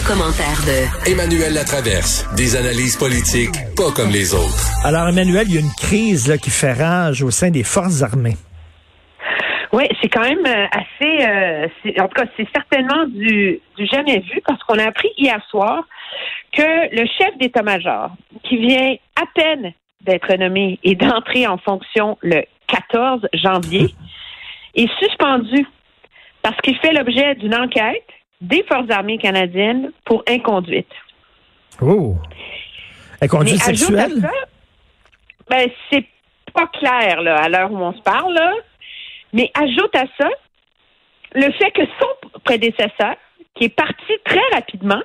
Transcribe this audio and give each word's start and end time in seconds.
Le, 0.00 0.06
commentaire 0.06 0.60
de 0.66 1.10
Emmanuel 1.10 1.52
Latraverse. 1.52 2.26
Des 2.36 2.56
analyses 2.56 2.96
politiques 2.96 3.52
pas 3.76 3.90
comme 3.94 4.10
les 4.10 4.34
autres. 4.34 4.70
Alors, 4.84 5.08
Emmanuel, 5.08 5.46
il 5.48 5.54
y 5.54 5.58
a 5.58 5.60
une 5.60 5.74
crise 5.76 6.28
là, 6.28 6.38
qui 6.38 6.50
fait 6.50 6.72
rage 6.72 7.22
au 7.22 7.30
sein 7.30 7.50
des 7.50 7.64
forces 7.64 8.02
armées. 8.02 8.36
Oui, 9.72 9.84
c'est 10.00 10.08
quand 10.08 10.22
même 10.22 10.46
euh, 10.46 10.66
assez. 10.72 11.26
euh, 11.26 12.02
en 12.02 12.08
tout 12.08 12.14
cas, 12.14 12.24
c'est 12.36 12.48
certainement 12.54 13.06
du, 13.08 13.60
du 13.76 13.86
jamais 13.86 14.20
vu 14.20 14.40
parce 14.46 14.62
qu'on 14.62 14.78
a 14.78 14.84
appris 14.84 15.10
hier 15.18 15.40
soir 15.50 15.84
que 16.52 16.94
le 16.94 17.06
chef 17.18 17.36
d'état-major, 17.38 18.10
qui 18.44 18.56
vient 18.56 18.94
à 19.16 19.24
peine 19.34 19.72
d'être 20.02 20.32
nommé 20.34 20.78
et 20.82 20.94
d'entrer 20.94 21.46
en 21.46 21.58
fonction 21.58 22.16
le 22.22 22.42
14 22.68 23.28
janvier, 23.34 23.94
est 24.74 24.90
suspendu 24.98 25.66
parce 26.42 26.56
qu'il 26.62 26.76
fait 26.78 26.92
l'objet 26.92 27.34
d'une 27.34 27.54
enquête 27.54 28.06
des 28.40 28.64
forces 28.64 28.90
armées 28.90 29.18
canadiennes 29.18 29.92
pour 30.04 30.22
inconduite. 30.26 30.90
Oh! 31.80 32.16
Inconduite 33.20 33.60
Mais 33.66 33.76
sexuelle? 33.76 34.20
ça, 34.20 34.30
ben, 35.48 35.68
c'est 35.90 36.06
pas 36.54 36.66
clair 36.68 37.20
là, 37.22 37.36
à 37.36 37.48
l'heure 37.48 37.70
où 37.70 37.78
on 37.78 37.92
se 37.92 38.00
parle, 38.02 38.34
là. 38.34 38.52
mais 39.32 39.50
ajoute 39.54 39.94
à 39.94 40.04
ça 40.18 40.28
le 41.34 41.50
fait 41.52 41.70
que 41.70 41.82
son 42.00 42.40
prédécesseur, 42.44 43.16
qui 43.54 43.64
est 43.64 43.74
parti 43.74 44.12
très 44.24 44.42
rapidement, 44.52 45.00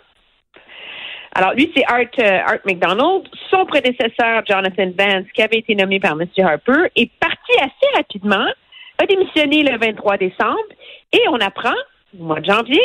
alors 1.33 1.53
lui 1.53 1.71
c'est 1.75 1.83
Art, 1.85 2.05
euh, 2.19 2.39
Art 2.45 2.59
McDonald, 2.65 3.27
son 3.49 3.65
prédécesseur 3.65 4.43
Jonathan 4.47 4.91
Vance, 4.97 5.25
qui 5.33 5.41
avait 5.41 5.57
été 5.57 5.75
nommé 5.75 5.99
par 5.99 6.13
M. 6.13 6.27
Harper, 6.39 6.89
est 6.95 7.11
parti 7.19 7.51
assez 7.59 7.95
rapidement, 7.95 8.47
a 8.97 9.05
démissionné 9.05 9.63
le 9.63 9.77
23 9.77 10.17
décembre, 10.17 10.63
et 11.11 11.21
on 11.29 11.39
apprend, 11.41 11.75
au 12.17 12.23
mois 12.23 12.39
de 12.39 12.45
janvier, 12.45 12.81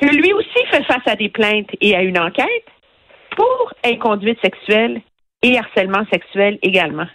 que 0.00 0.06
lui 0.06 0.32
aussi 0.32 0.66
fait 0.70 0.82
face 0.84 1.06
à 1.06 1.16
des 1.16 1.28
plaintes 1.28 1.70
et 1.80 1.94
à 1.94 2.02
une 2.02 2.18
enquête 2.18 2.66
pour 3.36 3.72
inconduite 3.84 4.40
sexuelle 4.42 5.00
et 5.42 5.58
harcèlement 5.58 6.04
sexuel 6.12 6.58
également. 6.62 7.06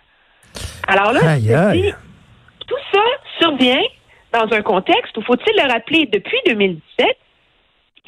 Alors 0.88 1.12
là, 1.14 1.22
Aïe, 1.32 1.54
aïe. 1.54 1.94
tout 2.68 2.76
ça 2.94 3.02
survient 3.40 3.82
dans 4.32 4.52
un 4.56 4.62
contexte 4.62 5.18
où, 5.18 5.22
faut-il 5.22 5.56
le 5.56 5.72
rappeler, 5.72 6.06
depuis 6.12 6.38
2017, 6.48 7.08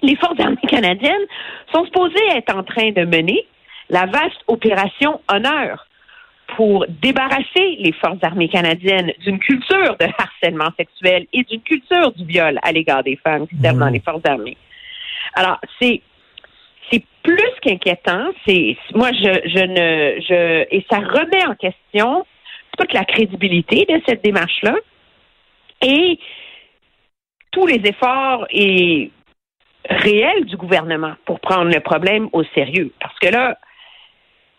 les 0.04 0.16
forces 0.18 0.40
armées 0.40 0.58
canadiennes 0.68 1.26
sont 1.74 1.86
supposées 1.86 2.28
être 2.36 2.56
en 2.56 2.64
train 2.64 2.92
de 2.92 3.04
mener 3.06 3.46
la 3.90 4.06
vaste 4.06 4.42
opération 4.48 5.22
Honneur 5.32 5.88
pour 6.56 6.86
débarrasser 7.02 7.78
les 7.80 7.92
forces 7.94 8.24
armées 8.24 8.48
canadiennes 8.48 9.12
d'une 9.20 9.40
culture 9.40 9.98
de 10.00 10.06
harcèlement 10.18 10.70
sexuel 10.78 11.26
et 11.34 11.44
d'une 11.44 11.62
culture 11.62 12.12
du 12.14 12.26
viol 12.26 12.60
à 12.62 12.72
l'égard 12.72 13.04
des 13.04 13.18
femmes 13.18 13.48
qui 13.48 13.58
servent 13.58 13.80
dans 13.80 13.90
les 13.90 14.00
forces 14.00 14.26
armées. 14.26 14.58
Alors, 15.34 15.60
c'est 15.80 16.02
c'est 16.92 17.04
plus 17.24 17.52
qu'inquiétant. 17.62 18.30
C'est 18.46 18.78
moi, 18.94 19.12
je, 19.12 19.50
je 19.50 19.66
ne, 19.66 20.22
je 20.22 20.66
et 20.72 20.86
ça 20.90 21.00
remet 21.00 21.46
en 21.46 21.56
question 21.56 22.26
toute 22.78 22.94
la 22.94 23.06
crédibilité 23.06 23.86
de 23.90 24.02
cette 24.08 24.24
démarche-là 24.24 24.76
et 25.82 26.20
tous 27.52 27.66
les 27.66 27.82
efforts 27.86 28.46
et 28.50 29.12
réels 29.90 30.46
du 30.46 30.58
gouvernement 30.58 31.14
pour 31.26 31.40
prendre 31.40 31.72
le 31.74 31.80
problème 31.80 32.30
au 32.34 32.44
sérieux. 32.56 32.94
Parce 33.00 33.18
que 33.20 33.28
là, 33.28 33.58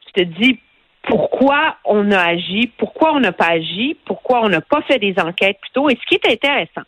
je 0.07 0.23
te 0.23 0.27
dis 0.27 0.59
pourquoi 1.03 1.77
on 1.85 2.11
a 2.13 2.19
agi, 2.19 2.71
pourquoi 2.77 3.15
on 3.15 3.21
n'a 3.21 3.33
pas 3.33 3.51
agi, 3.53 3.97
pourquoi 4.05 4.43
on 4.43 4.49
n'a 4.49 4.61
pas 4.61 4.83
fait 4.83 4.99
des 4.99 5.15
enquêtes 5.19 5.59
plus 5.61 5.71
tôt. 5.71 5.89
Et 5.89 5.97
ce 5.97 6.07
qui 6.07 6.15
est 6.15 6.33
intéressant, 6.33 6.87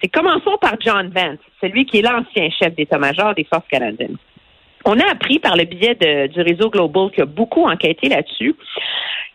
c'est 0.00 0.08
commençons 0.08 0.56
par 0.60 0.74
John 0.80 1.10
Vance, 1.14 1.38
celui 1.60 1.86
qui 1.86 1.98
est 1.98 2.02
l'ancien 2.02 2.50
chef 2.50 2.74
d'état-major 2.74 3.34
des 3.34 3.44
forces 3.44 3.66
canadiennes. 3.68 4.16
On 4.84 4.98
a 4.98 5.10
appris 5.10 5.38
par 5.38 5.56
le 5.56 5.64
biais 5.64 5.96
de- 5.96 6.28
du 6.28 6.40
réseau 6.40 6.70
Global 6.70 7.10
qui 7.10 7.20
a 7.20 7.26
beaucoup 7.26 7.64
enquêté 7.64 8.08
là-dessus 8.08 8.54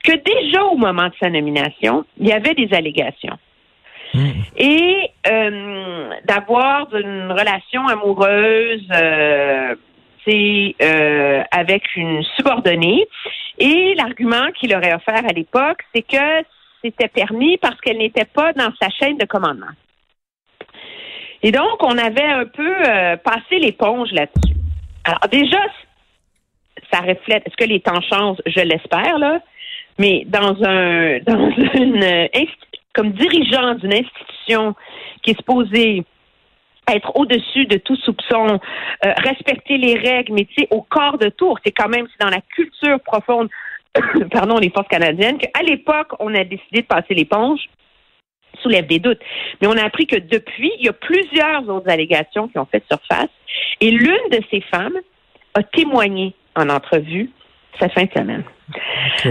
que 0.03 0.11
déjà 0.13 0.63
au 0.63 0.75
moment 0.77 1.07
de 1.07 1.13
sa 1.21 1.29
nomination, 1.29 2.05
il 2.19 2.27
y 2.27 2.31
avait 2.31 2.53
des 2.53 2.73
allégations. 2.73 3.37
Et 4.57 5.09
euh, 5.27 6.09
d'avoir 6.25 6.93
une 6.95 7.31
relation 7.31 7.87
amoureuse 7.87 8.87
euh, 8.93 9.75
euh, 10.27 11.43
avec 11.51 11.95
une 11.95 12.23
subordonnée. 12.35 13.07
Et 13.57 13.95
l'argument 13.95 14.51
qu'il 14.53 14.75
aurait 14.75 14.93
offert 14.93 15.23
à 15.27 15.33
l'époque, 15.33 15.79
c'est 15.93 16.03
que 16.03 16.45
c'était 16.83 17.07
permis 17.07 17.57
parce 17.57 17.79
qu'elle 17.81 17.97
n'était 17.97 18.25
pas 18.25 18.53
dans 18.53 18.71
sa 18.81 18.89
chaîne 18.89 19.17
de 19.17 19.25
commandement. 19.25 19.73
Et 21.43 21.51
donc, 21.51 21.83
on 21.83 21.97
avait 21.97 22.23
un 22.23 22.45
peu 22.45 22.73
euh, 22.87 23.17
passé 23.17 23.59
l'éponge 23.59 24.11
là-dessus. 24.11 24.55
Alors 25.03 25.27
déjà, 25.29 25.59
ça 26.91 26.99
reflète. 26.99 27.45
Est-ce 27.45 27.57
que 27.57 27.69
les 27.69 27.81
temps 27.81 28.01
changent? 28.01 28.41
Je 28.45 28.61
l'espère 28.61 29.19
là. 29.19 29.41
Mais 29.99 30.23
dans 30.25 30.55
un 30.63 31.19
dans 31.27 31.49
une 31.75 31.99
insti- 31.99 32.79
comme 32.93 33.11
dirigeant 33.11 33.75
d'une 33.75 33.93
institution 33.93 34.73
qui 35.21 35.31
est 35.31 35.37
supposée 35.37 36.03
être 36.87 37.15
au-dessus 37.15 37.65
de 37.65 37.77
tout 37.77 37.95
soupçon, 37.97 38.59
euh, 39.05 39.13
respecter 39.17 39.77
les 39.77 39.97
règles, 39.97 40.33
mais 40.33 40.45
tu 40.45 40.61
sais, 40.61 40.67
au 40.69 40.81
corps 40.81 41.17
de 41.17 41.29
tour, 41.29 41.57
c'est 41.65 41.71
quand 41.71 41.87
même 41.87 42.07
c'est 42.11 42.25
dans 42.25 42.31
la 42.31 42.41
culture 42.41 42.99
profonde, 43.01 43.49
pardon, 44.31 44.57
les 44.57 44.69
forces 44.69 44.89
canadiennes, 44.89 45.37
qu'à 45.37 45.61
l'époque, 45.63 46.13
on 46.19 46.33
a 46.35 46.43
décidé 46.43 46.81
de 46.81 46.87
passer 46.87 47.13
l'éponge 47.13 47.61
soulève 48.61 48.87
des 48.87 48.99
doutes. 48.99 49.19
Mais 49.61 49.67
on 49.67 49.77
a 49.77 49.83
appris 49.83 50.07
que 50.07 50.15
depuis, 50.15 50.71
il 50.79 50.85
y 50.85 50.89
a 50.89 50.93
plusieurs 50.93 51.67
autres 51.69 51.89
allégations 51.89 52.47
qui 52.47 52.57
ont 52.57 52.65
fait 52.65 52.83
surface. 52.89 53.29
Et 53.81 53.91
l'une 53.91 54.29
de 54.31 54.39
ces 54.51 54.61
femmes 54.61 54.97
a 55.55 55.63
témoigné 55.63 56.33
en 56.55 56.69
entrevue 56.69 57.29
cette 57.79 57.93
fin 57.93 58.03
de 58.03 58.11
semaine 58.15 58.43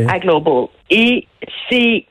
à 0.09 0.19
Global. 0.19 0.67
Et 0.91 1.27
c'est 1.71 2.07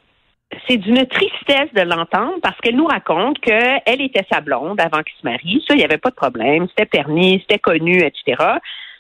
c'est 0.68 0.78
d'une 0.78 1.06
tristesse 1.06 1.74
de 1.74 1.82
l'entendre 1.82 2.36
parce 2.42 2.60
qu'elle 2.60 2.76
nous 2.76 2.86
raconte 2.86 3.40
qu'elle 3.40 4.02
était 4.02 4.26
sa 4.30 4.42
blonde 4.42 4.82
avant 4.82 5.02
qu'il 5.02 5.16
se 5.22 5.26
marie. 5.26 5.64
Ça, 5.66 5.76
il 5.76 5.78
n'y 5.78 5.86
avait 5.86 5.98
pas 5.98 6.10
de 6.10 6.16
problème. 6.16 6.68
C'était 6.70 6.86
permis, 6.86 7.40
c'était 7.40 7.60
connu, 7.60 8.04
etc. 8.04 8.44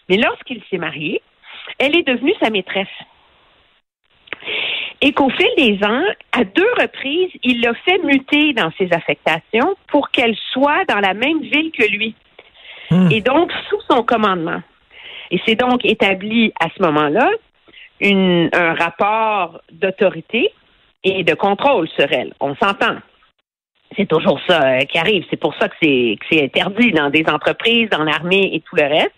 Mais 0.08 0.18
lorsqu'il 0.18 0.62
s'est 0.70 0.78
marié, 0.78 1.22
elle 1.78 1.96
est 1.96 2.08
devenue 2.08 2.34
sa 2.42 2.50
maîtresse. 2.50 2.88
Et 5.02 5.14
qu'au 5.14 5.30
fil 5.32 5.50
des 5.58 5.84
ans, 5.86 6.04
à 6.32 6.44
deux 6.44 6.70
reprises, 6.80 7.32
il 7.44 7.62
l'a 7.62 7.74
fait 7.86 7.98
muter 8.04 8.54
dans 8.54 8.72
ses 8.78 8.88
affectations 8.94 9.76
pour 9.88 10.12
qu'elle 10.12 10.36
soit 10.54 10.86
dans 10.88 11.00
la 11.00 11.14
même 11.16 11.42
ville 11.42 11.72
que 11.72 11.90
lui. 11.90 12.14
Hmm. 12.92 13.10
Et 13.12 13.22
donc, 13.22 13.52
sous 13.70 13.82
son 13.90 14.04
commandement. 14.04 14.62
Et 15.32 15.42
c'est 15.46 15.56
donc 15.56 15.84
établi 15.86 16.54
à 16.60 16.68
ce 16.76 16.84
moment-là 16.84 17.30
une- 18.00 18.50
un 18.54 18.74
rapport 18.76 19.62
d'autorité 19.72 20.50
et 21.04 21.24
de 21.24 21.34
contrôle 21.34 21.88
sur 21.90 22.12
elle. 22.12 22.34
On 22.40 22.56
s'entend. 22.56 22.98
C'est 23.98 24.08
toujours 24.08 24.40
ça 24.48 24.62
euh, 24.62 24.80
qui 24.82 24.98
arrive. 24.98 25.26
C'est 25.30 25.40
pour 25.40 25.56
ça 25.56 25.68
que 25.68 25.76
c'est 25.82 26.18
que 26.20 26.26
c'est 26.30 26.44
interdit 26.44 26.92
dans 26.92 27.10
des 27.10 27.26
entreprises, 27.28 27.90
dans 27.90 28.04
l'armée 28.04 28.52
et 28.54 28.60
tout 28.62 28.76
le 28.76 28.84
reste. 28.84 29.12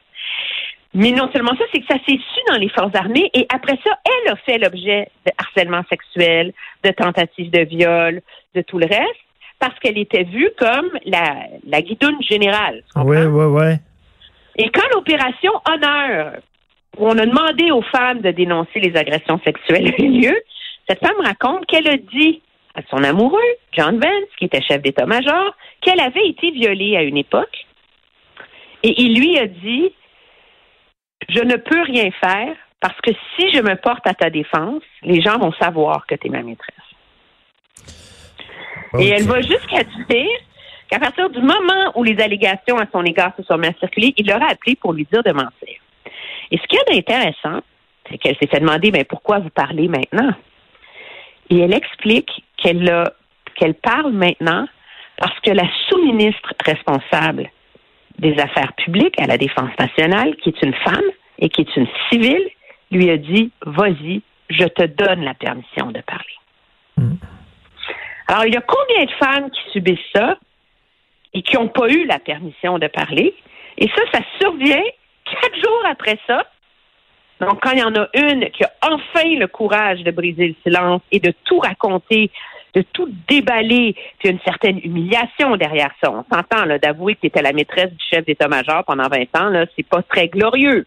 Mais 0.95 1.12
non 1.12 1.30
seulement 1.34 1.56
ça, 1.57 1.63
c'est 1.74 1.80
que 1.80 1.88
ça 1.88 1.98
s'est 2.06 2.18
su 2.18 2.40
dans 2.48 2.57
les 2.57 2.69
forces 2.69 2.95
armées 2.95 3.30
et 3.34 3.48
après 3.50 3.80
ça, 3.84 3.98
elle 4.06 4.31
a 4.31 4.36
fait 4.36 4.60
l'objet 4.60 5.10
de 5.25 5.31
harcèlement 5.38 5.81
sexuel, 5.90 6.54
de 6.84 6.92
tentatives 6.92 7.50
de 7.50 7.62
viol, 7.62 8.22
de 8.54 8.62
tout 8.62 8.78
le 8.78 8.86
reste, 8.86 9.25
parce 9.60 9.78
qu'elle 9.80 9.98
était 9.98 10.24
vue 10.24 10.51
comme 10.57 10.90
la, 11.06 11.48
la 11.66 11.81
guidoune 11.81 12.22
générale. 12.22 12.84
Oui, 12.95 13.18
oui, 13.18 13.45
oui. 13.45 13.74
Et 14.57 14.69
quand 14.69 14.88
l'opération 14.94 15.51
Honneur, 15.68 16.34
où 16.98 17.07
on 17.07 17.18
a 17.18 17.25
demandé 17.25 17.72
aux 17.72 17.81
femmes 17.81 18.22
de 18.22 18.30
dénoncer 18.30 18.80
les 18.80 18.95
agressions 18.95 19.40
sexuelles 19.44 19.94
a 19.98 20.01
eu 20.01 20.10
lieu, 20.10 20.42
cette 20.88 21.00
femme 21.00 21.19
raconte 21.24 21.66
qu'elle 21.66 21.88
a 21.88 21.98
dit 21.98 22.42
à 22.75 22.81
son 22.90 23.04
amoureux, 23.04 23.40
John 23.72 24.00
Vance, 24.00 24.30
qui 24.38 24.45
était 24.45 24.62
chef 24.62 24.81
d'état-major, 24.81 25.56
qu'elle 25.81 26.00
avait 26.00 26.28
été 26.28 26.51
violée 26.51 26.98
à 26.98 27.04
une 27.04 27.18
époque. 27.18 27.66
Et 28.84 29.01
il 29.01 29.19
lui 29.19 29.38
a 29.38 29.48
dit, 29.48 29.94
je 31.30 31.40
ne 31.40 31.56
peux 31.56 31.81
rien 31.81 32.10
faire 32.12 32.56
parce 32.80 33.00
que 33.02 33.12
si 33.36 33.52
je 33.54 33.62
me 33.62 33.75
porte 33.75 34.06
à 34.08 34.14
ta 34.14 34.30
défense, 34.30 34.84
les 35.04 35.22
gens 35.22 35.38
vont 35.38 35.54
savoir 35.54 36.06
que 36.06 36.16
tu 36.16 36.28
es 36.28 36.30
ma 36.30 36.44
maîtresse. 36.44 36.75
Et 39.00 39.08
elle 39.08 39.24
va 39.24 39.42
jusqu'à 39.42 39.84
dire 39.84 40.40
qu'à 40.90 41.00
partir 41.00 41.30
du 41.30 41.40
moment 41.40 41.92
où 41.96 42.04
les 42.04 42.20
allégations 42.22 42.78
à 42.78 42.86
son 42.92 43.04
égard 43.04 43.31
se 43.38 43.44
sont 43.44 43.58
mises 43.58 43.72
à 43.75 43.80
circuler, 43.80 44.14
il 44.18 44.28
l'aura 44.28 44.48
appelé 44.52 44.75
pour 44.75 44.94
lui 44.94 45.08
dire 45.12 45.24
de 45.24 45.31
mentir. 45.31 45.80
Et 46.52 46.58
ce 46.58 46.64
qui 46.68 46.75
est 46.75 46.98
intéressant, 46.98 47.62
c'est 48.10 48.18
qu'elle 48.18 48.36
s'est 48.38 48.48
fait 48.48 48.60
demander, 48.60 48.92
mais 48.92 49.04
pourquoi 49.04 49.40
vous 49.40 49.50
parlez 49.50 49.88
maintenant? 49.88 50.34
Et 51.50 51.60
elle 51.60 51.74
explique 51.74 52.44
qu'elle 52.58 53.12
qu'elle 53.56 53.76
parle 53.76 54.12
maintenant 54.12 54.68
parce 55.18 55.40
que 55.42 55.52
la 55.52 55.68
sous-ministre 55.88 56.54
responsable 56.66 57.50
des 58.19 58.39
affaires 58.39 58.74
publiques 58.74 59.19
à 59.19 59.27
la 59.27 59.38
Défense 59.38 59.71
nationale, 59.80 60.36
qui 60.38 60.50
est 60.50 60.62
une 60.62 60.74
femme 60.74 61.04
et 61.39 61.50
qui 61.50 61.62
est 61.62 61.75
une 61.75 61.88
civile, 62.10 62.48
lui 62.92 63.10
a 63.10 63.18
dit, 63.18 63.51
vas-y, 63.65 64.21
je 64.50 64.65
te 64.65 64.83
donne 64.83 65.24
la 65.24 65.33
permission 65.33 65.92
de 65.92 66.01
parler. 66.01 67.18
Alors, 68.27 68.45
il 68.45 68.54
y 68.54 68.57
a 68.57 68.62
combien 68.62 69.06
de 69.06 69.12
femmes 69.12 69.50
qui 69.51 69.71
subissent 69.71 70.00
ça 70.15 70.38
et 71.33 71.42
qui 71.42 71.56
n'ont 71.56 71.68
pas 71.68 71.89
eu 71.89 72.06
la 72.06 72.19
permission 72.19 72.80
de 72.80 72.88
parler? 72.88 73.33
Et 73.77 73.88
ça, 73.89 74.04
ça 74.13 74.19
survient 74.39 74.83
quatre 75.25 75.56
jours 75.56 75.83
après 75.89 76.19
ça. 76.27 76.45
Donc, 77.42 77.62
quand 77.62 77.71
il 77.71 77.80
y 77.80 77.83
en 77.83 77.95
a 77.95 78.07
une 78.13 78.50
qui 78.51 78.63
a 78.63 78.71
enfin 78.83 79.36
le 79.38 79.48
courage 79.48 80.04
de 80.04 80.12
briser 80.12 80.50
le 80.50 80.56
silence 80.63 81.01
et 81.12 81.19
de 81.19 81.33
tout 81.45 81.59
raconter, 81.59 82.31
de 82.75 82.81
tout 82.94 83.08
déballer, 83.30 83.96
puis 84.20 84.30
une 84.30 84.40
certaine 84.44 84.80
humiliation 84.84 85.56
derrière 85.58 85.92
ça. 86.04 86.12
On 86.12 86.24
s'entend 86.34 86.66
là 86.66 86.80
d'avouer 86.80 87.16
que 87.16 87.22
tu 87.22 87.28
étais 87.28 87.42
la 87.42 87.54
maîtresse 87.54 87.92
du 87.92 88.04
chef 88.12 88.25
d'état-major 88.25 88.84
pendant 88.86 89.08
20 89.08 89.40
ans, 89.40 89.50
là, 89.50 89.66
c'est 89.75 89.88
pas 89.88 90.02
très 90.02 90.28
glorieux. 90.28 90.86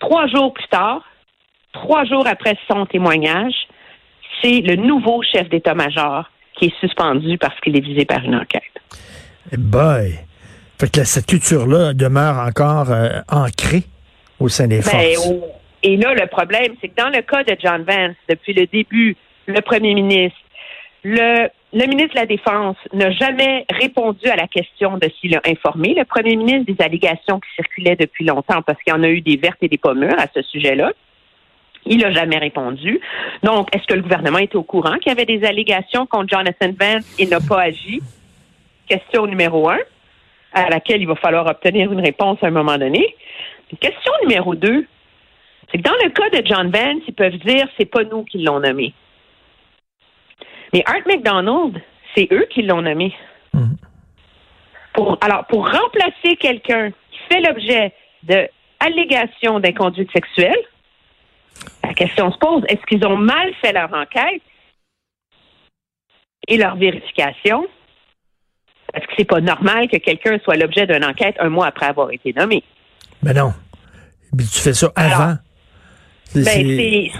Trois 0.00 0.26
jours 0.28 0.52
plus 0.52 0.66
tard, 0.68 1.02
trois 1.72 2.04
jours 2.04 2.26
après 2.26 2.56
son 2.68 2.86
témoignage, 2.86 3.54
c'est 4.42 4.60
le 4.60 4.76
nouveau 4.76 5.22
chef 5.22 5.48
d'état-major 5.48 6.28
qui 6.56 6.66
est 6.66 6.80
suspendu 6.80 7.38
parce 7.38 7.58
qu'il 7.60 7.76
est 7.76 7.80
visé 7.80 8.04
par 8.04 8.22
une 8.24 8.34
enquête. 8.36 8.62
Eh 9.52 9.56
boy. 9.56 10.14
Fait 10.78 10.90
que 10.92 11.04
cette 11.04 11.26
culture-là 11.26 11.92
demeure 11.94 12.36
encore 12.38 12.90
euh, 12.90 13.20
ancrée 13.30 13.82
au 14.38 14.48
sein 14.48 14.68
des 14.68 14.76
Ben, 14.80 14.82
forces. 15.14 15.28
au- 15.28 15.44
et 15.82 15.96
là, 15.96 16.14
le 16.14 16.26
problème, 16.26 16.74
c'est 16.80 16.88
que 16.88 17.00
dans 17.00 17.08
le 17.08 17.22
cas 17.22 17.42
de 17.44 17.56
John 17.60 17.82
Vance, 17.82 18.16
depuis 18.28 18.52
le 18.52 18.66
début, 18.66 19.16
le 19.46 19.60
premier 19.60 19.94
ministre, 19.94 20.38
le, 21.08 21.48
le 21.72 21.86
ministre 21.86 22.14
de 22.14 22.20
la 22.20 22.26
Défense 22.26 22.76
n'a 22.92 23.10
jamais 23.10 23.64
répondu 23.70 24.26
à 24.28 24.36
la 24.36 24.46
question 24.46 24.98
de 24.98 25.08
s'il 25.18 25.34
a 25.36 25.40
informé 25.46 25.94
le 25.94 26.04
premier 26.04 26.36
ministre 26.36 26.72
des 26.72 26.84
allégations 26.84 27.40
qui 27.40 27.48
circulaient 27.54 27.96
depuis 27.96 28.24
longtemps, 28.24 28.62
parce 28.62 28.80
qu'il 28.82 28.92
y 28.92 28.96
en 28.96 29.02
a 29.02 29.08
eu 29.08 29.20
des 29.20 29.36
vertes 29.36 29.58
et 29.62 29.68
des 29.68 29.78
pas 29.78 29.94
mûres 29.94 30.18
à 30.18 30.26
ce 30.34 30.42
sujet-là. 30.42 30.92
Il 31.86 31.98
n'a 31.98 32.12
jamais 32.12 32.36
répondu. 32.36 33.00
Donc, 33.42 33.74
est-ce 33.74 33.86
que 33.86 33.94
le 33.94 34.02
gouvernement 34.02 34.38
était 34.38 34.56
au 34.56 34.62
courant 34.62 34.96
qu'il 34.98 35.10
y 35.10 35.12
avait 35.12 35.24
des 35.24 35.44
allégations 35.46 36.04
contre 36.06 36.28
Jonathan 36.28 36.72
Vance 36.78 37.14
et 37.18 37.26
n'a 37.26 37.40
pas 37.40 37.62
agi? 37.62 38.02
Question 38.86 39.26
numéro 39.26 39.68
un, 39.70 39.78
à 40.52 40.68
laquelle 40.68 41.00
il 41.00 41.06
va 41.06 41.14
falloir 41.14 41.46
obtenir 41.46 41.90
une 41.92 42.00
réponse 42.00 42.38
à 42.42 42.48
un 42.48 42.50
moment 42.50 42.76
donné. 42.76 43.14
Question 43.80 44.12
numéro 44.22 44.54
deux, 44.54 44.86
c'est 45.70 45.78
que 45.78 45.82
dans 45.82 45.96
le 46.02 46.10
cas 46.10 46.28
de 46.30 46.46
John 46.46 46.70
Vance, 46.70 47.02
ils 47.06 47.14
peuvent 47.14 47.38
dire 47.38 47.66
c'est 47.78 47.90
pas 47.90 48.04
nous 48.04 48.24
qui 48.24 48.38
l'ont 48.42 48.60
nommé. 48.60 48.92
Mais 50.72 50.82
Art 50.86 51.02
McDonald, 51.06 51.80
c'est 52.14 52.28
eux 52.32 52.46
qui 52.50 52.62
l'ont 52.62 52.82
nommé. 52.82 53.14
Pour, 54.94 55.16
alors, 55.20 55.46
pour 55.46 55.70
remplacer 55.70 56.36
quelqu'un 56.40 56.90
qui 56.90 57.18
fait 57.30 57.40
l'objet 57.40 57.92
de 58.24 58.48
allégations 58.80 59.60
d'inconduite 59.60 60.10
sexuelle, 60.12 60.58
la 61.84 61.94
question 61.94 62.30
se 62.32 62.38
pose, 62.38 62.64
est-ce 62.68 62.84
qu'ils 62.86 63.04
ont 63.06 63.16
mal 63.16 63.52
fait 63.60 63.72
leur 63.72 63.92
enquête 63.92 64.42
et 66.48 66.56
leur 66.56 66.76
vérification? 66.76 67.66
Est-ce 68.94 69.06
que 69.06 69.12
c'est 69.18 69.24
pas 69.24 69.40
normal 69.40 69.88
que 69.88 69.98
quelqu'un 69.98 70.38
soit 70.44 70.56
l'objet 70.56 70.86
d'une 70.86 71.04
enquête 71.04 71.36
un 71.40 71.48
mois 71.48 71.66
après 71.66 71.86
avoir 71.86 72.10
été 72.10 72.32
nommé? 72.32 72.62
Mais 73.22 73.34
non. 73.34 73.52
Mais 74.32 74.44
tu 74.44 74.58
fais 74.60 74.72
ça 74.74 74.90
avant. 74.96 75.34
Ben, 76.34 76.44
c'est- 76.44 77.10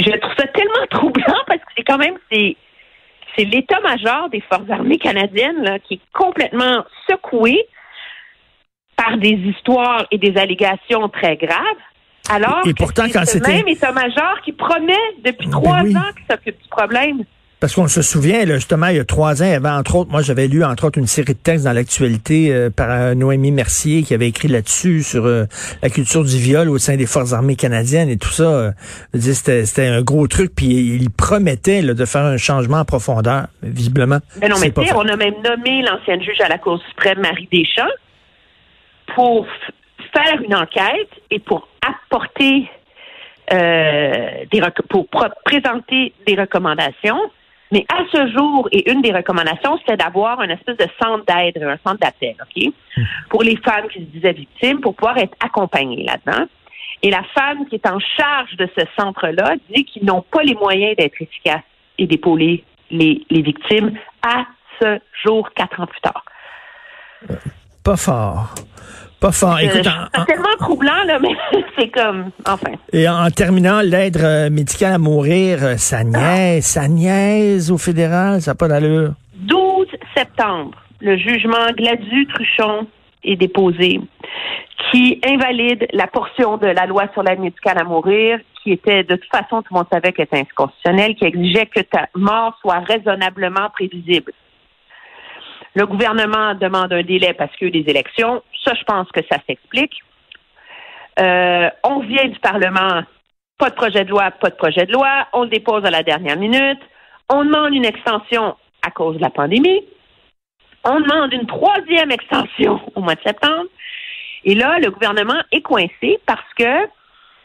je 0.00 0.18
trouve 0.18 0.34
ça 0.36 0.46
tellement 0.48 0.86
troublant 0.90 1.34
parce 1.46 1.57
quand 1.88 1.98
même, 1.98 2.14
c'est, 2.30 2.56
c'est 3.36 3.44
l'état-major 3.44 4.28
des 4.30 4.40
forces 4.42 4.68
armées 4.70 4.98
canadiennes 4.98 5.62
là, 5.62 5.78
qui 5.78 5.94
est 5.94 6.00
complètement 6.12 6.84
secoué 7.08 7.66
par 8.96 9.16
des 9.16 9.30
histoires 9.30 10.06
et 10.10 10.18
des 10.18 10.36
allégations 10.36 11.08
très 11.08 11.36
graves. 11.36 11.82
Alors 12.30 12.60
Et 12.66 12.74
que 12.74 12.78
pourtant, 12.78 13.04
c'est 13.06 13.12
quand 13.12 13.26
ce 13.26 13.38
même 13.38 13.66
état-major 13.68 14.40
qui 14.44 14.52
promet 14.52 14.92
depuis 15.24 15.46
Ben 15.46 15.52
trois 15.52 15.80
oui. 15.82 15.96
ans 15.96 16.12
qu'il 16.14 16.26
s'occupe 16.30 16.60
du 16.62 16.68
problème. 16.68 17.24
Parce 17.60 17.74
qu'on 17.74 17.88
se 17.88 18.02
souvient, 18.02 18.44
là, 18.44 18.54
justement, 18.54 18.86
il 18.86 18.96
y 18.96 19.00
a 19.00 19.04
trois 19.04 19.42
ans, 19.42 19.46
il 19.46 19.50
y 19.50 19.54
avait 19.54 19.68
entre 19.68 19.96
autres, 19.96 20.10
moi 20.12 20.22
j'avais 20.22 20.46
lu 20.46 20.62
entre 20.62 20.86
autres 20.86 20.98
une 20.98 21.08
série 21.08 21.32
de 21.32 21.38
textes 21.38 21.64
dans 21.64 21.72
l'actualité 21.72 22.52
euh, 22.54 22.70
par 22.70 22.88
euh, 22.88 23.14
Noémie 23.14 23.50
Mercier 23.50 24.04
qui 24.04 24.14
avait 24.14 24.28
écrit 24.28 24.46
là-dessus 24.46 25.02
sur 25.02 25.26
euh, 25.26 25.44
la 25.82 25.90
culture 25.90 26.22
du 26.22 26.36
viol 26.38 26.68
au 26.68 26.78
sein 26.78 26.96
des 26.96 27.06
forces 27.06 27.32
armées 27.32 27.56
canadiennes 27.56 28.10
et 28.10 28.16
tout 28.16 28.28
ça. 28.28 28.44
euh, 28.44 28.70
c'était, 29.18 29.86
un 29.88 30.02
gros 30.02 30.28
truc, 30.28 30.52
puis 30.54 30.66
il 30.66 31.10
promettait 31.10 31.82
là, 31.82 31.94
de 31.94 32.04
faire 32.04 32.22
un 32.24 32.36
changement 32.36 32.78
en 32.78 32.84
profondeur. 32.84 33.48
Visiblement, 33.62 34.18
Mais 34.40 34.48
non, 34.48 34.56
mais 34.60 34.70
pas 34.70 34.82
on 34.94 35.08
a 35.08 35.16
même 35.16 35.34
nommé 35.44 35.82
l'ancienne 35.82 36.22
juge 36.22 36.40
à 36.40 36.48
la 36.48 36.58
Cour 36.58 36.80
suprême, 36.88 37.18
Marie 37.20 37.48
Deschamps, 37.50 37.90
pour 39.16 39.46
faire 40.12 40.40
une 40.44 40.54
enquête 40.54 41.10
et 41.32 41.40
pour 41.40 41.66
apporter 41.84 42.70
euh, 43.52 44.44
des 44.52 44.60
rec- 44.60 44.86
pour 44.88 45.08
présenter 45.44 46.12
des 46.24 46.36
recommandations. 46.36 47.18
Mais 47.70 47.84
à 47.92 48.02
ce 48.10 48.32
jour, 48.32 48.68
et 48.72 48.90
une 48.90 49.02
des 49.02 49.12
recommandations, 49.12 49.78
c'était 49.78 49.96
d'avoir 49.96 50.40
un 50.40 50.48
espèce 50.48 50.76
de 50.76 50.86
centre 51.00 51.24
d'aide, 51.26 51.62
un 51.62 51.76
centre 51.86 52.00
d'appel, 52.00 52.34
OK, 52.40 52.72
pour 53.28 53.42
les 53.42 53.56
femmes 53.56 53.88
qui 53.88 54.00
se 54.00 54.04
disaient 54.06 54.32
victimes, 54.32 54.80
pour 54.80 54.94
pouvoir 54.94 55.18
être 55.18 55.36
accompagnées 55.40 56.04
là-dedans. 56.04 56.46
Et 57.02 57.10
la 57.10 57.22
femme 57.34 57.66
qui 57.68 57.76
est 57.76 57.86
en 57.86 57.98
charge 58.00 58.56
de 58.56 58.68
ce 58.76 58.84
centre-là 58.98 59.54
dit 59.72 59.84
qu'ils 59.84 60.04
n'ont 60.04 60.22
pas 60.22 60.42
les 60.42 60.54
moyens 60.54 60.96
d'être 60.96 61.20
efficaces 61.20 61.62
et 61.98 62.06
d'épauler 62.06 62.64
les, 62.90 63.22
les 63.30 63.42
victimes 63.42 63.92
à 64.22 64.46
ce 64.80 64.98
jour, 65.24 65.50
quatre 65.54 65.80
ans 65.80 65.86
plus 65.86 66.00
tard. 66.00 66.24
Pas 67.84 67.96
fort. 67.96 68.54
Pas 69.20 69.32
fort. 69.32 69.58
Écoute, 69.60 69.80
c'est 69.82 70.18
en- 70.20 70.24
tellement 70.24 70.56
troublant, 70.60 71.02
là, 71.06 71.18
mais 71.20 71.34
c'est 71.78 71.88
comme, 71.88 72.30
enfin. 72.46 72.70
Et 72.92 73.08
en, 73.08 73.24
en 73.26 73.30
terminant, 73.30 73.80
l'aide 73.80 74.16
euh, 74.18 74.48
médicale 74.50 74.92
à 74.92 74.98
mourir, 74.98 75.58
euh, 75.64 75.76
ça 75.76 76.04
niaise, 76.04 76.64
ça 76.64 76.86
niaise 76.88 77.70
au 77.72 77.78
fédéral, 77.78 78.40
ça 78.40 78.52
n'a 78.52 78.54
pas 78.54 78.68
d'allure. 78.68 79.12
12 79.34 79.86
septembre, 80.16 80.78
le 81.00 81.16
jugement 81.16 81.70
Gladu-Truchon 81.76 82.86
est 83.24 83.36
déposé 83.36 84.00
qui 84.92 85.20
invalide 85.26 85.86
la 85.92 86.06
portion 86.06 86.56
de 86.56 86.66
la 86.68 86.86
loi 86.86 87.04
sur 87.12 87.22
l'aide 87.22 87.40
médicale 87.40 87.78
à 87.80 87.84
mourir 87.84 88.38
qui 88.62 88.72
était, 88.72 89.02
de 89.02 89.16
toute 89.16 89.30
façon, 89.30 89.62
tout 89.62 89.72
le 89.72 89.78
monde 89.78 89.86
savait 89.92 90.12
qu'elle 90.12 90.26
était 90.26 90.38
inconstitutionnelle, 90.40 91.14
qui 91.14 91.24
exigeait 91.24 91.66
que 91.66 91.80
ta 91.80 92.06
mort 92.14 92.56
soit 92.60 92.80
raisonnablement 92.80 93.70
prévisible. 93.72 94.32
Le 95.78 95.86
gouvernement 95.86 96.56
demande 96.56 96.92
un 96.92 97.04
délai 97.04 97.34
parce 97.34 97.54
qu'il 97.54 97.68
y 97.68 97.70
a 97.70 97.78
eu 97.78 97.82
des 97.84 97.88
élections. 97.88 98.42
Ça, 98.64 98.74
je 98.74 98.82
pense 98.82 99.06
que 99.12 99.20
ça 99.30 99.38
s'explique. 99.46 100.02
Euh, 101.20 101.70
on 101.84 102.00
vient 102.00 102.26
du 102.26 102.38
Parlement, 102.40 103.02
pas 103.58 103.70
de 103.70 103.76
projet 103.76 104.04
de 104.04 104.10
loi, 104.10 104.32
pas 104.32 104.50
de 104.50 104.56
projet 104.56 104.86
de 104.86 104.92
loi. 104.92 105.28
On 105.32 105.44
le 105.44 105.50
dépose 105.50 105.84
à 105.84 105.90
la 105.90 106.02
dernière 106.02 106.36
minute. 106.36 106.80
On 107.28 107.44
demande 107.44 107.74
une 107.74 107.84
extension 107.84 108.56
à 108.84 108.90
cause 108.90 109.18
de 109.18 109.22
la 109.22 109.30
pandémie. 109.30 109.84
On 110.82 110.98
demande 110.98 111.32
une 111.32 111.46
troisième 111.46 112.10
extension 112.10 112.80
au 112.96 113.00
mois 113.00 113.14
de 113.14 113.22
septembre. 113.22 113.68
Et 114.42 114.56
là, 114.56 114.80
le 114.80 114.90
gouvernement 114.90 115.40
est 115.52 115.62
coincé 115.62 116.18
parce 116.26 116.52
que 116.58 116.88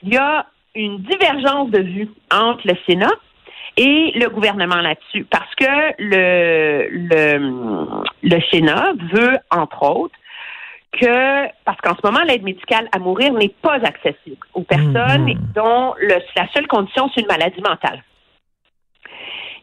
il 0.02 0.12
y 0.12 0.18
a 0.18 0.48
une 0.74 0.98
divergence 1.04 1.70
de 1.70 1.82
vue 1.82 2.10
entre 2.32 2.66
le 2.66 2.74
Sénat 2.88 3.14
et 3.78 4.12
le 4.16 4.28
gouvernement 4.30 4.82
là-dessus. 4.82 5.26
Parce 5.26 5.54
que 5.56 5.66
le, 6.00 6.88
le, 6.92 8.04
le 8.24 8.42
Sénat 8.52 8.94
veut, 9.12 9.38
entre 9.52 9.84
autres, 9.84 10.16
que, 10.92 11.48
parce 11.66 11.82
qu'en 11.82 11.96
ce 11.96 12.02
moment, 12.06 12.24
l'aide 12.24 12.44
médicale 12.44 12.88
à 12.92 13.00
mourir 13.00 13.34
n'est 13.34 13.50
pas 13.50 13.80
accessible 13.84 14.46
aux 14.54 14.62
personnes 14.62 15.26
Mhm. 15.26 15.38
dont 15.56 15.96
le- 16.00 16.20
la 16.36 16.48
seule 16.54 16.68
condition, 16.68 17.10
c'est 17.14 17.22
une 17.22 17.28
maladie 17.28 17.62
mentale. 17.62 18.04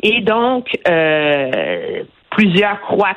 Et 0.02 0.20
donc, 0.22 0.76
euh, 0.88 2.02
plusieurs 2.30 2.80
croient 2.80 3.16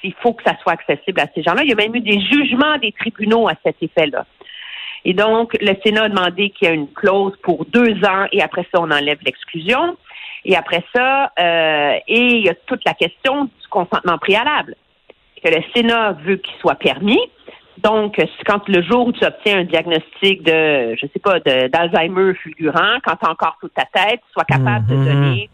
qu'il 0.00 0.14
faut 0.14 0.32
que 0.32 0.42
ça 0.44 0.56
soit 0.62 0.72
accessible 0.72 1.20
à 1.20 1.26
ces 1.34 1.42
gens-là. 1.42 1.62
Il 1.62 1.68
y 1.68 1.72
a 1.72 1.76
même 1.76 1.94
eu 1.94 2.00
des 2.00 2.20
jugements 2.20 2.78
des 2.78 2.92
tribunaux 2.92 3.48
à 3.48 3.52
cet 3.64 3.76
effet-là. 3.80 4.24
Et 5.04 5.14
donc, 5.14 5.56
le 5.60 5.74
Sénat 5.84 6.04
a 6.04 6.08
demandé 6.08 6.50
qu'il 6.50 6.68
y 6.68 6.70
ait 6.70 6.74
une 6.74 6.92
clause 6.92 7.36
pour 7.42 7.64
deux 7.66 7.94
ans 8.04 8.26
et 8.32 8.40
après 8.42 8.62
ça, 8.72 8.80
on 8.80 8.90
enlève 8.90 9.18
l'exclusion. 9.24 9.96
Et 10.44 10.56
après 10.56 10.84
ça, 10.94 11.32
euh, 11.38 11.98
et 12.08 12.26
il 12.26 12.44
y 12.44 12.48
a 12.48 12.54
toute 12.66 12.84
la 12.84 12.94
question 12.94 13.44
du 13.44 13.68
consentement 13.70 14.18
préalable. 14.18 14.74
Que 15.42 15.48
le 15.50 15.62
Sénat 15.74 16.12
veut 16.24 16.36
qu'il 16.36 16.54
soit 16.60 16.76
permis. 16.76 17.20
Donc, 17.78 18.20
quand 18.46 18.68
le 18.68 18.82
jour 18.82 19.08
où 19.08 19.12
tu 19.12 19.24
obtiens 19.24 19.58
un 19.60 19.64
diagnostic 19.64 20.42
de, 20.42 20.94
je 20.94 21.06
sais 21.12 21.18
pas, 21.18 21.40
d'Alzheimer 21.40 22.34
fulgurant, 22.34 22.98
quand 23.04 23.16
tu 23.16 23.26
as 23.26 23.30
encore 23.30 23.56
toute 23.60 23.74
ta 23.74 23.86
tête, 23.86 24.20
tu 24.26 24.32
sois 24.32 24.44
capable 24.44 24.86
de 24.86 24.94
Mhm. 24.94 25.04
donner 25.04 25.50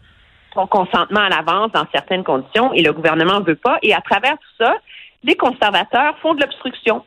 son 0.53 0.67
consentement 0.67 1.21
à 1.21 1.29
l'avance 1.29 1.71
dans 1.71 1.85
certaines 1.93 2.23
conditions 2.23 2.73
et 2.73 2.81
le 2.81 2.93
gouvernement 2.93 3.39
ne 3.39 3.45
veut 3.45 3.55
pas. 3.55 3.77
Et 3.81 3.93
à 3.93 4.01
travers 4.01 4.33
tout 4.33 4.63
ça, 4.63 4.75
les 5.23 5.35
conservateurs 5.35 6.17
font 6.19 6.33
de 6.33 6.41
l'obstruction, 6.41 7.03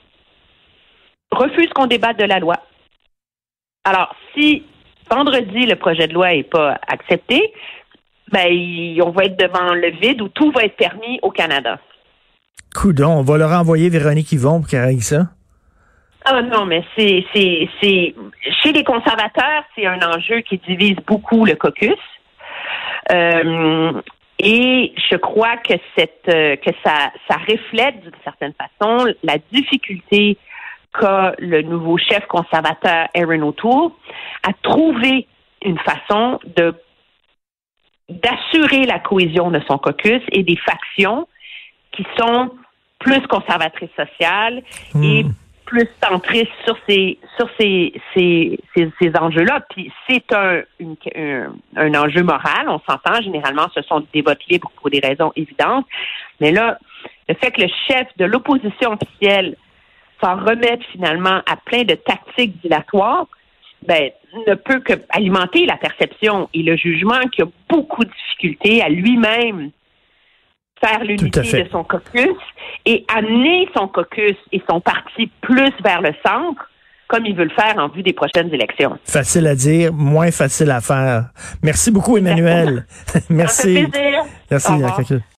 refusent 1.30 1.72
qu'on 1.74 1.86
débatte 1.86 2.18
de 2.18 2.24
la 2.24 2.38
loi. 2.38 2.56
Alors, 3.84 4.14
si 4.34 4.64
vendredi 5.10 5.66
le 5.66 5.76
projet 5.76 6.06
de 6.08 6.14
loi 6.14 6.32
n'est 6.32 6.42
pas 6.42 6.78
accepté, 6.86 7.52
ben, 8.30 8.48
on 9.04 9.10
va 9.10 9.24
être 9.24 9.36
devant 9.36 9.74
le 9.74 9.90
vide 9.90 10.22
où 10.22 10.28
tout 10.28 10.50
va 10.52 10.64
être 10.64 10.76
permis 10.76 11.18
au 11.22 11.30
Canada. 11.30 11.78
Coudon, 12.74 13.18
on 13.18 13.22
va 13.22 13.36
leur 13.36 13.50
envoyer 13.50 13.90
Véronique 13.90 14.32
Yvon 14.32 14.60
pour 14.60 14.68
qu'elle 14.68 14.84
règle 14.84 15.02
ça? 15.02 15.28
Ah 16.24 16.40
non, 16.40 16.66
mais 16.66 16.84
c'est 16.96 17.24
c'est 17.34 17.68
c'est 17.80 18.14
chez 18.62 18.72
les 18.72 18.84
conservateurs, 18.84 19.64
c'est 19.74 19.86
un 19.86 20.00
enjeu 20.02 20.40
qui 20.40 20.58
divise 20.58 20.96
beaucoup 21.06 21.44
le 21.44 21.56
caucus. 21.56 21.98
Euh, 23.10 23.92
et 24.38 24.92
je 25.10 25.16
crois 25.16 25.56
que 25.56 25.74
cette 25.96 26.28
euh, 26.28 26.56
que 26.56 26.70
ça 26.84 27.10
ça 27.28 27.36
reflète 27.36 28.00
d'une 28.02 28.12
certaine 28.22 28.52
façon 28.54 29.12
la 29.24 29.38
difficulté 29.52 30.38
qu'a 30.92 31.34
le 31.38 31.62
nouveau 31.62 31.96
chef 31.98 32.26
conservateur 32.26 33.08
Aaron 33.14 33.42
O'Toole 33.42 33.90
à 34.42 34.52
trouver 34.62 35.26
une 35.64 35.78
façon 35.78 36.40
de 36.56 36.74
d'assurer 38.08 38.84
la 38.84 38.98
cohésion 38.98 39.50
de 39.50 39.60
son 39.66 39.78
caucus 39.78 40.22
et 40.32 40.42
des 40.42 40.56
factions 40.56 41.26
qui 41.92 42.04
sont 42.18 42.50
plus 42.98 43.26
conservatrices 43.26 43.94
sociales 43.96 44.62
et 45.02 45.24
hmm 45.24 45.32
plus 45.72 45.88
centriste 46.02 46.52
sur 46.66 46.76
ces 46.86 47.18
sur 47.38 47.48
ces 47.58 47.94
ces, 48.14 48.58
ces, 48.76 49.12
enjeux-là. 49.18 49.64
Puis 49.70 49.90
c'est 50.06 50.30
un, 50.34 50.60
un, 51.76 51.94
enjeu 51.94 52.22
moral, 52.22 52.68
on 52.68 52.78
s'entend. 52.80 53.22
Généralement, 53.22 53.68
ce 53.74 53.80
sont 53.82 54.04
des 54.12 54.20
votes 54.20 54.44
libres 54.50 54.70
pour 54.76 54.90
des 54.90 55.00
raisons 55.00 55.32
évidentes. 55.34 55.86
Mais 56.40 56.52
là, 56.52 56.78
le 57.26 57.34
fait 57.36 57.52
que 57.52 57.62
le 57.62 57.68
chef 57.88 58.06
de 58.18 58.26
l'opposition 58.26 58.98
officielle 59.00 59.56
s'en 60.22 60.36
remette 60.36 60.82
finalement 60.92 61.40
à 61.46 61.56
plein 61.56 61.84
de 61.84 61.94
tactiques 61.94 62.60
dilatoires, 62.62 63.26
ben, 63.86 64.10
ne 64.46 64.54
peut 64.54 64.80
que 64.80 64.94
alimenter 65.10 65.66
la 65.66 65.76
perception 65.76 66.48
et 66.54 66.62
le 66.62 66.76
jugement 66.76 67.20
qu'il 67.32 67.44
a 67.44 67.48
beaucoup 67.68 68.04
de 68.04 68.10
difficultés 68.10 68.82
à 68.82 68.88
lui-même 68.88 69.70
faire 70.82 71.04
l'unité 71.04 71.62
de 71.64 71.68
son 71.70 71.84
caucus 71.84 72.36
et 72.86 73.04
amener 73.14 73.68
son 73.76 73.88
caucus 73.88 74.36
et 74.50 74.62
son 74.68 74.80
parti 74.80 75.30
plus 75.40 75.72
vers 75.84 76.00
le 76.00 76.12
centre 76.24 76.68
comme 77.08 77.26
il 77.26 77.36
veut 77.36 77.44
le 77.44 77.50
faire 77.50 77.74
en 77.76 77.88
vue 77.88 78.02
des 78.02 78.14
prochaines 78.14 78.52
élections. 78.54 78.98
Facile 79.04 79.46
à 79.46 79.54
dire, 79.54 79.92
moins 79.92 80.30
facile 80.30 80.70
à 80.70 80.80
faire. 80.80 81.26
Merci 81.62 81.90
beaucoup, 81.90 82.16
Emmanuel. 82.16 82.86
Merci. 83.28 83.74
Ça 83.74 83.80
fait 83.80 83.86
plaisir. 83.88 84.24
Merci. 84.50 85.22